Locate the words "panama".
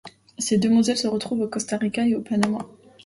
2.21-2.65